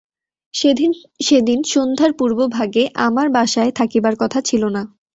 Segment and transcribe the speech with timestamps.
[1.23, 4.81] সেদিন সন্ধ্যার পূর্বভাগে আমার বাসায় থাকিবার কথা ছিল না।